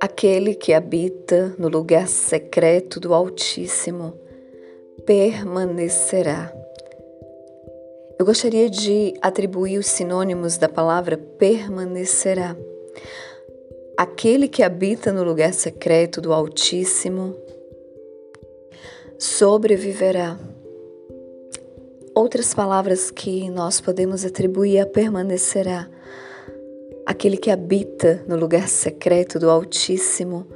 Aquele 0.00 0.54
que 0.54 0.72
habita 0.72 1.54
no 1.58 1.68
lugar 1.68 2.06
secreto 2.08 3.00
do 3.00 3.14
Altíssimo 3.14 4.14
permanecerá. 5.06 6.54
Eu 8.18 8.26
gostaria 8.26 8.70
de 8.70 9.14
atribuir 9.20 9.78
os 9.78 9.86
sinônimos 9.86 10.56
da 10.56 10.68
palavra 10.68 11.16
permanecerá. 11.16 12.56
Aquele 13.96 14.48
que 14.48 14.62
habita 14.62 15.12
no 15.12 15.24
lugar 15.24 15.52
secreto 15.52 16.20
do 16.20 16.32
Altíssimo 16.32 17.36
sobreviverá. 19.18 20.38
Outras 22.14 22.54
palavras 22.54 23.10
que 23.10 23.50
nós 23.50 23.80
podemos 23.80 24.24
atribuir 24.24 24.78
a 24.78 24.86
permanecerá 24.86 25.90
aquele 27.04 27.36
que 27.36 27.50
habita 27.50 28.24
no 28.28 28.36
lugar 28.36 28.68
secreto 28.68 29.38
do 29.38 29.50
Altíssimo, 29.50 30.46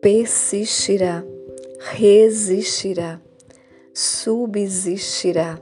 persistirá, 0.00 1.24
resistirá, 1.78 3.20
subsistirá 3.94 5.60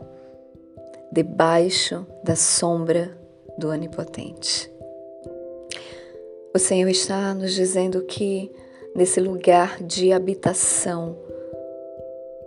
debaixo 1.13 2.07
da 2.25 2.35
sombra 2.35 3.17
do 3.59 3.69
Onipotente. 3.69 4.73
O 6.55 6.59
Senhor 6.59 6.89
está 6.89 7.35
nos 7.35 7.53
dizendo 7.53 8.03
que 8.03 8.51
nesse 8.95 9.21
lugar 9.21 9.83
de 9.83 10.13
habitação 10.13 11.17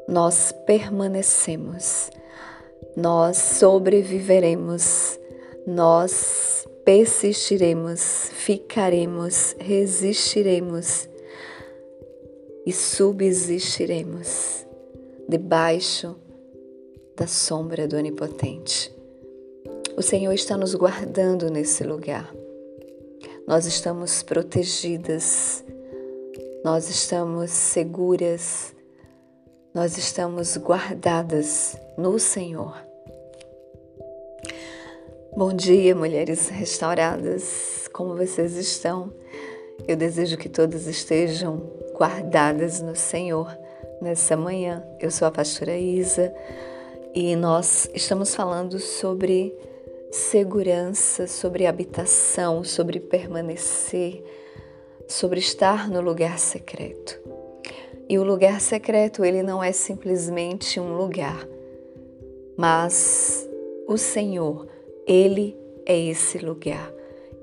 nós 0.08 0.52
permanecemos, 0.66 2.10
nós 2.96 3.38
sobreviveremos, 3.38 5.20
nós 5.66 6.68
persistiremos, 6.86 8.30
ficaremos, 8.34 9.56
resistiremos 9.60 11.08
e 12.66 12.72
subsistiremos 12.72 14.66
debaixo 15.28 16.16
da 17.16 17.28
sombra 17.28 17.88
do 17.88 17.96
Onipotente. 17.96 18.94
O 19.96 20.02
Senhor 20.02 20.34
está 20.34 20.58
nos 20.58 20.74
guardando 20.74 21.50
nesse 21.50 21.84
lugar. 21.84 22.34
Nós 23.48 23.66
estamos 23.66 24.24
protegidas, 24.24 25.64
nós 26.64 26.90
estamos 26.90 27.52
seguras, 27.52 28.73
nós 29.74 29.98
estamos 29.98 30.56
guardadas 30.56 31.76
no 31.98 32.20
Senhor. 32.20 32.78
Bom 35.36 35.52
dia, 35.52 35.96
mulheres 35.96 36.48
restauradas. 36.50 37.90
Como 37.92 38.16
vocês 38.16 38.56
estão? 38.56 39.12
Eu 39.88 39.96
desejo 39.96 40.38
que 40.38 40.48
todas 40.48 40.86
estejam 40.86 41.72
guardadas 41.98 42.82
no 42.82 42.96
Senhor 42.96 43.52
nessa 44.00 44.38
manhã. 44.38 44.86
Eu 45.00 45.10
sou 45.10 45.28
a 45.28 45.32
pastora 45.32 45.76
Isa 45.76 46.32
e 47.16 47.36
nós 47.36 47.90
estamos 47.96 48.36
falando 48.36 48.78
sobre 48.78 49.58
segurança, 50.12 51.26
sobre 51.26 51.66
habitação, 51.66 52.64
sobre 52.64 53.00
permanecer, 53.00 54.24
sobre 55.08 55.40
estar 55.40 55.90
no 55.90 56.00
lugar 56.00 56.38
secreto. 56.38 57.33
E 58.10 58.18
o 58.18 58.24
lugar 58.24 58.60
secreto, 58.60 59.24
ele 59.24 59.42
não 59.42 59.64
é 59.64 59.72
simplesmente 59.72 60.80
um 60.80 60.96
lugar, 60.96 61.48
mas 62.58 63.50
o 63.88 63.98
Senhor 63.98 64.68
ele 65.08 65.58
é 65.86 65.98
esse 65.98 66.38
lugar. 66.38 66.92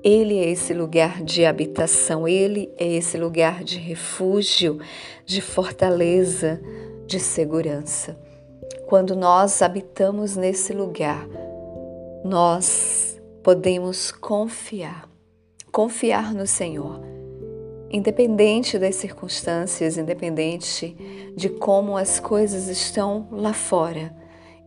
Ele 0.03 0.39
é 0.39 0.49
esse 0.49 0.73
lugar 0.73 1.23
de 1.23 1.45
habitação, 1.45 2.27
ele 2.27 2.73
é 2.75 2.87
esse 2.87 3.17
lugar 3.17 3.63
de 3.63 3.77
refúgio, 3.77 4.79
de 5.25 5.41
fortaleza, 5.41 6.59
de 7.05 7.19
segurança. 7.19 8.17
Quando 8.87 9.15
nós 9.15 9.61
habitamos 9.61 10.35
nesse 10.35 10.73
lugar, 10.73 11.27
nós 12.25 13.21
podemos 13.43 14.11
confiar, 14.11 15.07
confiar 15.71 16.33
no 16.33 16.47
Senhor, 16.47 16.99
independente 17.91 18.79
das 18.79 18.95
circunstâncias, 18.95 19.97
independente 19.97 20.95
de 21.35 21.49
como 21.49 21.97
as 21.97 22.19
coisas 22.19 22.67
estão 22.67 23.27
lá 23.31 23.53
fora 23.53 24.15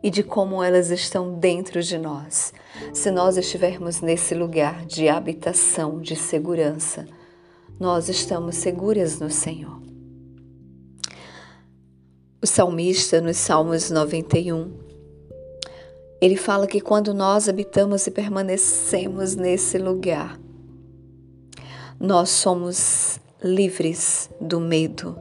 e 0.03 0.11
de 0.11 0.23
como 0.23 0.63
elas 0.63 0.91
estão 0.91 1.39
dentro 1.39 1.83
de 1.83 1.97
nós. 1.97 2.53
Se 2.93 3.11
nós 3.11 3.39
estivermos 3.39 4.03
nesse 4.03 4.35
lugar 4.35 4.85
de 4.85 5.09
habitação, 5.09 6.01
de 6.01 6.15
segurança, 6.15 7.07
nós 7.81 8.11
estamos 8.11 8.57
seguras 8.57 9.19
no 9.19 9.31
Senhor. 9.31 9.83
O 12.43 12.47
salmista, 12.47 13.23
nos 13.23 13.39
Salmos 13.39 13.91
91, 13.91 14.71
ele 16.21 16.37
fala 16.37 16.67
que 16.67 16.81
quando 16.81 17.15
nós 17.15 17.49
habitamos 17.49 18.07
e 18.07 18.11
permanecemos 18.11 19.35
nesse 19.35 19.79
lugar, 19.79 20.39
nós 22.01 22.31
somos 22.31 23.19
livres 23.43 24.31
do 24.41 24.61
medo. 24.61 25.19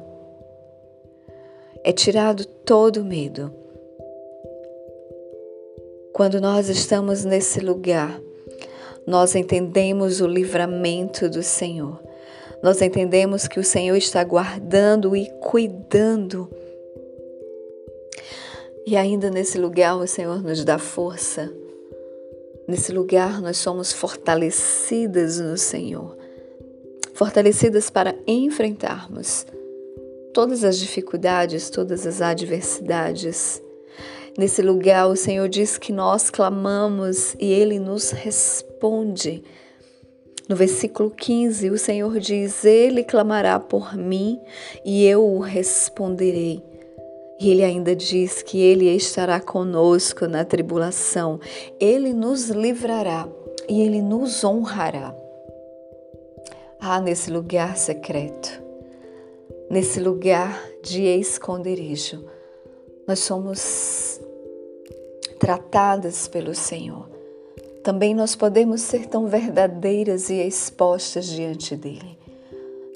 É 1.84 1.92
tirado 1.92 2.46
todo 2.46 3.02
o 3.02 3.06
medo 3.06 3.64
quando 6.14 6.40
nós 6.40 6.70
estamos 6.70 7.26
nesse 7.26 7.60
lugar, 7.60 8.22
nós 9.06 9.34
entendemos 9.34 10.22
o 10.22 10.28
livramento 10.28 11.28
do 11.28 11.42
Senhor. 11.42 12.00
Nós 12.62 12.84
entendemos 12.84 13.48
que 13.48 13.60
o 13.60 13.64
Senhor 13.64 13.98
está 13.98 14.24
guardando 14.24 15.16
e 15.16 15.28
cuidando. 15.42 16.48
E 18.86 18.96
ainda 18.96 19.32
nesse 19.32 19.58
lugar 19.58 19.98
o 19.98 20.06
Senhor 20.06 20.42
nos 20.44 20.64
dá 20.64 20.78
força. 20.78 21.52
Nesse 22.68 22.92
lugar 22.92 23.42
nós 23.42 23.58
somos 23.58 23.92
fortalecidas 23.92 25.40
no 25.40 25.58
Senhor. 25.58 26.16
Fortalecidas 27.14 27.90
para 27.90 28.16
enfrentarmos 28.28 29.46
todas 30.34 30.64
as 30.64 30.78
dificuldades, 30.80 31.70
todas 31.70 32.08
as 32.08 32.22
adversidades 32.22 33.62
Nesse 34.36 34.64
lugar, 34.64 35.08
o 35.08 35.16
Senhor 35.16 35.48
diz 35.48 35.78
que 35.78 35.94
nós 35.94 36.32
clamamos 36.32 37.36
e 37.40 37.54
Ele 37.54 37.78
nos 37.78 38.10
responde. 38.10 39.44
No 40.50 40.56
versículo 40.56 41.12
15, 41.12 41.70
o 41.70 41.78
Senhor 41.78 42.20
diz: 42.20 42.66
Ele 42.66 43.04
clamará 43.04 43.60
por 43.60 43.96
mim 43.96 44.40
e 44.84 45.06
eu 45.06 45.24
o 45.24 45.40
responderei. 45.40 46.64
E 47.40 47.50
ele 47.52 47.64
ainda 47.64 47.96
diz 47.96 48.42
que 48.42 48.60
ele 48.60 48.88
estará 48.96 49.40
conosco 49.40 50.28
na 50.28 50.46
tribulação, 50.46 51.40
ele 51.80 52.14
nos 52.14 52.50
livrará 52.50 53.28
e 53.68 53.82
ele 53.82 54.02
nos 54.02 54.44
honrará. 54.44 55.23
Ah, 56.86 57.00
nesse 57.00 57.32
lugar 57.32 57.78
secreto, 57.78 58.62
nesse 59.70 60.02
lugar 60.02 60.62
de 60.84 61.04
esconderijo, 61.04 62.26
nós 63.08 63.20
somos 63.20 64.20
tratadas 65.40 66.28
pelo 66.28 66.54
Senhor. 66.54 67.10
Também 67.86 68.14
nós 68.14 68.36
podemos 68.36 68.82
ser 68.82 69.06
tão 69.06 69.28
verdadeiras 69.28 70.30
e 70.30 70.46
expostas 70.46 71.28
diante 71.28 71.74
dele. 71.78 72.20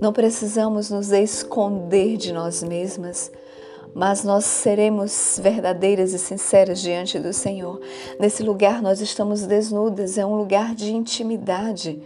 Não 0.01 0.11
precisamos 0.11 0.89
nos 0.89 1.13
esconder 1.13 2.17
de 2.17 2.33
nós 2.33 2.61
mesmas, 2.61 3.31
mas 3.95 4.21
nós 4.21 4.43
seremos 4.43 5.39
verdadeiras 5.41 6.11
e 6.11 6.19
sinceras 6.19 6.81
diante 6.81 7.17
do 7.19 7.31
Senhor. 7.31 7.79
Nesse 8.19 8.43
lugar 8.43 8.81
nós 8.81 8.99
estamos 8.99 9.43
desnudas, 9.43 10.17
é 10.17 10.25
um 10.25 10.35
lugar 10.35 10.75
de 10.75 10.93
intimidade. 10.93 12.01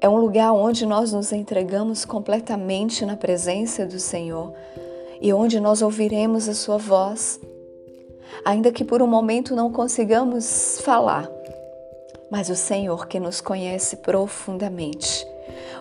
É 0.00 0.08
um 0.08 0.16
lugar 0.16 0.52
onde 0.52 0.86
nós 0.86 1.12
nos 1.12 1.32
entregamos 1.32 2.04
completamente 2.04 3.04
na 3.04 3.16
presença 3.16 3.84
do 3.84 3.98
Senhor 3.98 4.52
e 5.20 5.32
onde 5.32 5.58
nós 5.58 5.82
ouviremos 5.82 6.48
a 6.48 6.54
Sua 6.54 6.78
voz 6.78 7.40
ainda 8.44 8.72
que 8.72 8.84
por 8.84 9.02
um 9.02 9.06
momento 9.06 9.54
não 9.54 9.70
consigamos 9.70 10.80
falar. 10.80 11.30
Mas 12.30 12.48
o 12.50 12.56
Senhor 12.56 13.06
que 13.06 13.18
nos 13.18 13.40
conhece 13.40 13.96
profundamente, 13.96 15.26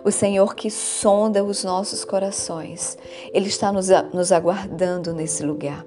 o 0.04 0.12
Senhor 0.12 0.56
que 0.56 0.70
sonda 0.70 1.44
os 1.44 1.64
nossos 1.64 2.06
corações, 2.06 2.98
Ele 3.34 3.48
está 3.48 3.72
nos, 3.72 3.88
nos 4.14 4.32
aguardando 4.32 5.14
nesse 5.14 5.44
lugar. 5.44 5.86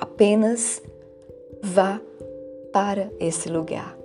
Apenas 0.00 0.80
vá 1.62 2.00
para 2.72 3.10
esse 3.18 3.48
lugar. 3.48 3.96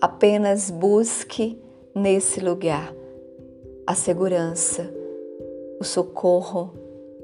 Apenas 0.00 0.70
busque 0.70 1.60
nesse 1.94 2.40
lugar 2.40 2.94
a 3.86 3.94
segurança, 3.94 4.92
o 5.80 5.84
socorro, 5.84 6.72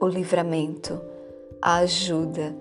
o 0.01 0.07
livramento, 0.07 1.01
a 1.63 1.77
ajuda 1.77 2.55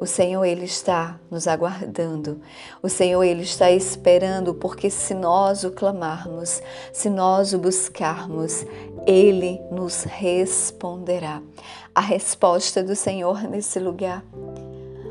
O 0.00 0.06
Senhor 0.06 0.42
ele 0.46 0.64
está 0.64 1.20
nos 1.30 1.46
aguardando. 1.46 2.40
O 2.82 2.88
Senhor 2.88 3.22
ele 3.22 3.42
está 3.42 3.70
esperando, 3.70 4.54
porque 4.54 4.88
se 4.88 5.12
nós 5.12 5.62
o 5.62 5.70
clamarmos, 5.70 6.62
se 6.90 7.10
nós 7.10 7.52
o 7.52 7.58
buscarmos, 7.58 8.64
ele 9.06 9.60
nos 9.70 10.04
responderá. 10.04 11.42
A 11.94 12.00
resposta 12.00 12.82
do 12.82 12.96
Senhor 12.96 13.42
nesse 13.42 13.78
lugar 13.78 14.24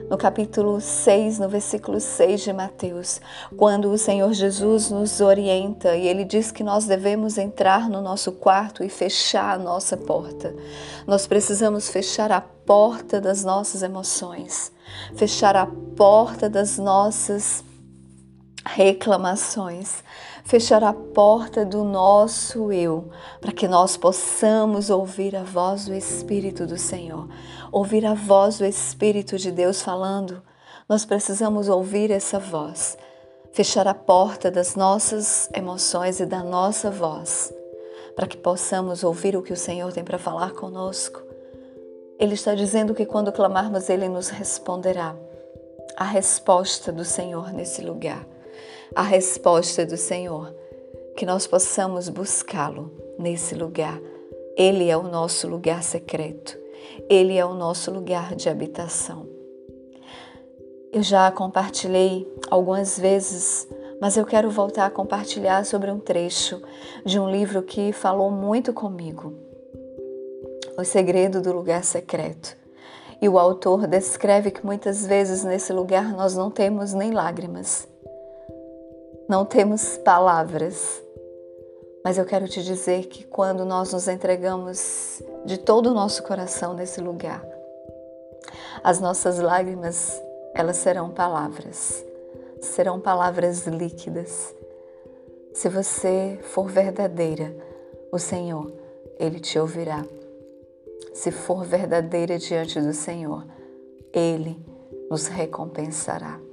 no 0.09 0.17
capítulo 0.17 0.81
6, 0.81 1.37
no 1.37 1.47
versículo 1.47 1.99
6 1.99 2.41
de 2.41 2.51
Mateus, 2.51 3.21
quando 3.55 3.91
o 3.91 3.97
Senhor 3.97 4.33
Jesus 4.33 4.89
nos 4.89 5.21
orienta 5.21 5.95
e 5.95 6.07
ele 6.07 6.25
diz 6.25 6.51
que 6.51 6.63
nós 6.63 6.85
devemos 6.85 7.37
entrar 7.37 7.87
no 7.87 8.01
nosso 8.01 8.31
quarto 8.31 8.83
e 8.83 8.89
fechar 8.89 9.53
a 9.53 9.59
nossa 9.59 9.95
porta. 9.95 10.55
Nós 11.05 11.27
precisamos 11.27 11.89
fechar 11.89 12.31
a 12.31 12.41
porta 12.41 13.21
das 13.21 13.43
nossas 13.43 13.83
emoções, 13.83 14.71
fechar 15.15 15.55
a 15.55 15.67
porta 15.95 16.49
das 16.49 16.79
nossas 16.79 17.63
reclamações, 18.65 20.03
fechar 20.49 20.83
a 20.83 20.91
porta 20.91 21.63
do 21.63 21.83
nosso 21.83 22.71
eu, 22.71 23.07
para 23.39 23.51
que 23.51 23.67
nós 23.67 23.95
possamos 23.95 24.89
ouvir 24.89 25.35
a 25.35 25.43
voz 25.43 25.85
do 25.85 25.93
Espírito 25.93 26.65
do 26.65 26.75
Senhor, 26.75 27.29
ouvir 27.71 28.03
a 28.03 28.15
voz 28.15 28.57
do 28.57 28.65
Espírito 28.65 29.37
de 29.37 29.51
Deus 29.51 29.83
falando. 29.83 30.41
Nós 30.89 31.05
precisamos 31.05 31.69
ouvir 31.69 32.09
essa 32.09 32.39
voz, 32.39 32.97
fechar 33.53 33.87
a 33.87 33.93
porta 33.93 34.49
das 34.49 34.73
nossas 34.73 35.47
emoções 35.53 36.19
e 36.19 36.25
da 36.25 36.43
nossa 36.43 36.89
voz, 36.89 37.53
para 38.15 38.25
que 38.25 38.35
possamos 38.35 39.03
ouvir 39.03 39.37
o 39.37 39.43
que 39.43 39.53
o 39.53 39.57
Senhor 39.57 39.93
tem 39.93 40.03
para 40.03 40.17
falar 40.17 40.53
conosco. 40.53 41.21
Ele 42.17 42.33
está 42.33 42.55
dizendo 42.55 42.95
que 42.95 43.05
quando 43.05 43.31
clamarmos, 43.31 43.87
Ele 43.87 44.09
nos 44.09 44.29
responderá. 44.29 45.15
A 45.95 46.05
resposta 46.05 46.91
do 46.91 47.05
Senhor 47.05 47.53
nesse 47.53 47.83
lugar 47.83 48.25
a 48.95 49.01
resposta 49.01 49.85
do 49.85 49.97
Senhor, 49.97 50.53
que 51.15 51.25
nós 51.25 51.45
possamos 51.45 52.09
buscá-lo 52.09 52.91
nesse 53.17 53.55
lugar. 53.55 53.99
Ele 54.57 54.89
é 54.89 54.97
o 54.97 55.03
nosso 55.03 55.47
lugar 55.47 55.83
secreto, 55.83 56.57
ele 57.09 57.37
é 57.37 57.45
o 57.45 57.53
nosso 57.53 57.91
lugar 57.91 58.35
de 58.35 58.49
habitação. 58.49 59.27
Eu 60.91 61.03
já 61.03 61.31
compartilhei 61.31 62.27
algumas 62.49 62.97
vezes, 62.97 63.67
mas 64.01 64.17
eu 64.17 64.25
quero 64.25 64.49
voltar 64.49 64.85
a 64.85 64.89
compartilhar 64.89 65.65
sobre 65.65 65.91
um 65.91 65.99
trecho 65.99 66.61
de 67.05 67.19
um 67.19 67.29
livro 67.29 67.61
que 67.61 67.91
falou 67.91 68.31
muito 68.31 68.73
comigo. 68.73 69.33
O 70.77 70.83
Segredo 70.83 71.41
do 71.41 71.53
Lugar 71.53 71.83
Secreto. 71.83 72.57
E 73.21 73.27
o 73.27 73.37
autor 73.37 73.85
descreve 73.85 74.49
que 74.49 74.65
muitas 74.65 75.05
vezes 75.05 75.43
nesse 75.43 75.73
lugar 75.73 76.13
nós 76.13 76.35
não 76.35 76.49
temos 76.49 76.93
nem 76.93 77.11
lágrimas, 77.11 77.85
não 79.29 79.45
temos 79.45 79.95
palavras, 79.97 81.03
mas 82.03 82.17
eu 82.17 82.25
quero 82.25 82.47
te 82.47 82.63
dizer 82.63 83.05
que 83.05 83.23
quando 83.23 83.63
nós 83.63 83.93
nos 83.93 84.07
entregamos 84.07 85.21
de 85.45 85.59
todo 85.59 85.91
o 85.91 85.93
nosso 85.93 86.23
coração 86.23 86.73
nesse 86.73 86.99
lugar, 86.99 87.45
as 88.83 88.99
nossas 88.99 89.37
lágrimas, 89.37 90.19
elas 90.55 90.77
serão 90.77 91.11
palavras, 91.11 92.03
serão 92.59 92.99
palavras 92.99 93.67
líquidas. 93.67 94.51
Se 95.53 95.69
você 95.69 96.39
for 96.41 96.67
verdadeira, 96.67 97.55
o 98.11 98.17
Senhor, 98.17 98.73
Ele 99.19 99.39
te 99.39 99.59
ouvirá. 99.59 100.03
Se 101.13 101.29
for 101.29 101.63
verdadeira 101.63 102.39
diante 102.39 102.81
do 102.81 102.93
Senhor, 102.93 103.45
Ele 104.11 104.59
nos 105.07 105.27
recompensará 105.27 106.48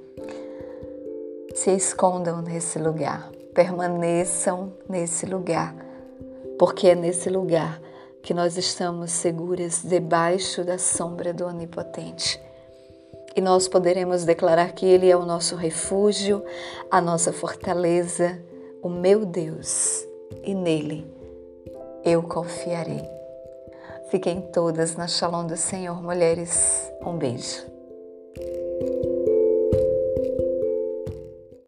se 1.53 1.71
escondam 1.71 2.41
nesse 2.41 2.79
lugar, 2.79 3.29
permaneçam 3.53 4.73
nesse 4.87 5.25
lugar, 5.25 5.75
porque 6.57 6.89
é 6.89 6.95
nesse 6.95 7.29
lugar 7.29 7.81
que 8.21 8.33
nós 8.33 8.57
estamos 8.57 9.11
seguras 9.11 9.81
debaixo 9.83 10.63
da 10.63 10.77
sombra 10.77 11.33
do 11.33 11.45
Onipotente. 11.45 12.41
E 13.35 13.41
nós 13.41 13.67
poderemos 13.67 14.25
declarar 14.25 14.73
que 14.73 14.85
Ele 14.85 15.09
é 15.09 15.15
o 15.15 15.25
nosso 15.25 15.55
refúgio, 15.55 16.43
a 16.89 16.99
nossa 16.99 17.31
fortaleza, 17.31 18.41
o 18.81 18.89
meu 18.89 19.25
Deus, 19.25 20.05
e 20.43 20.53
nele 20.53 21.17
eu 22.03 22.23
confiarei. 22.23 23.03
Fiquem 24.09 24.41
todas 24.41 24.95
na 24.95 25.07
Shalom 25.07 25.45
do 25.45 25.57
Senhor, 25.57 26.01
mulheres. 26.01 26.89
Um 27.05 27.17
beijo. 27.17 27.65